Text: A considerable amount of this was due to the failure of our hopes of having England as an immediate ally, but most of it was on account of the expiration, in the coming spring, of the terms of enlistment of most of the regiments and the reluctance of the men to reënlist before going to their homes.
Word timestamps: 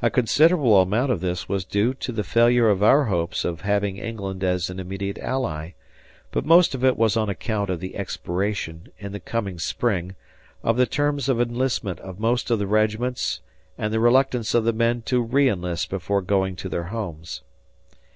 A 0.00 0.10
considerable 0.10 0.80
amount 0.80 1.10
of 1.10 1.20
this 1.20 1.48
was 1.48 1.64
due 1.64 1.92
to 1.94 2.12
the 2.12 2.22
failure 2.22 2.68
of 2.70 2.84
our 2.84 3.06
hopes 3.06 3.44
of 3.44 3.62
having 3.62 3.96
England 3.96 4.44
as 4.44 4.70
an 4.70 4.78
immediate 4.78 5.18
ally, 5.18 5.70
but 6.30 6.46
most 6.46 6.72
of 6.76 6.84
it 6.84 6.96
was 6.96 7.16
on 7.16 7.28
account 7.28 7.68
of 7.68 7.80
the 7.80 7.96
expiration, 7.96 8.92
in 9.00 9.10
the 9.10 9.18
coming 9.18 9.58
spring, 9.58 10.14
of 10.62 10.76
the 10.76 10.86
terms 10.86 11.28
of 11.28 11.40
enlistment 11.40 11.98
of 11.98 12.20
most 12.20 12.48
of 12.48 12.60
the 12.60 12.66
regiments 12.68 13.40
and 13.76 13.92
the 13.92 13.98
reluctance 13.98 14.54
of 14.54 14.62
the 14.62 14.72
men 14.72 15.02
to 15.02 15.26
reënlist 15.26 15.88
before 15.88 16.22
going 16.22 16.54
to 16.54 16.68
their 16.68 16.84
homes. 16.84 17.42